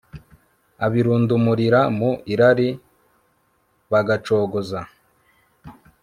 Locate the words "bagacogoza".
3.91-4.79